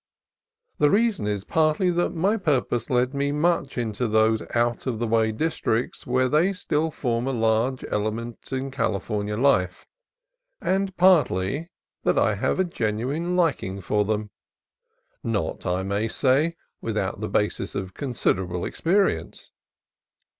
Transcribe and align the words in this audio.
The 0.79 0.89
reason 0.89 1.27
is 1.27 1.43
partly 1.43 1.91
that 1.91 2.09
my 2.15 2.35
purposes 2.35 2.89
led 2.89 3.13
me 3.13 3.31
much 3.31 3.77
into 3.77 4.07
those 4.07 4.41
out 4.55 4.87
of 4.87 4.97
the 4.97 5.05
way 5.05 5.31
districts 5.31 6.07
where 6.07 6.27
they 6.27 6.53
still 6.53 6.89
form 6.89 7.27
a 7.27 7.31
large 7.31 7.85
element 7.87 8.51
in 8.51 8.71
California 8.71 9.37
life, 9.37 9.85
and 10.59 10.97
partly 10.97 11.69
that 12.01 12.17
I 12.17 12.33
have 12.33 12.59
a 12.59 12.63
genuine 12.63 13.35
liking 13.35 13.79
for 13.79 14.03
them,— 14.03 14.31
not, 15.23 15.67
I 15.67 15.83
may 15.83 16.07
say, 16.07 16.55
without 16.81 17.19
the 17.19 17.29
basis 17.29 17.75
of 17.75 17.93
considerable 17.93 18.65
experience. 18.65 19.51